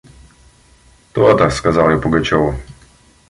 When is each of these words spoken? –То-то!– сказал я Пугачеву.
–То-то!– 1.13 1.47
сказал 1.51 1.91
я 1.91 1.99
Пугачеву. 1.99 2.55